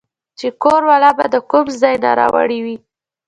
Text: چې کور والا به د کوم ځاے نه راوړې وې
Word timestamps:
چې 0.39 0.47
کور 0.61 0.81
والا 0.89 1.11
به 1.17 1.25
د 1.33 1.35
کوم 1.51 1.67
ځاے 1.81 1.95
نه 2.03 2.11
راوړې 2.19 2.59
وې 2.65 2.77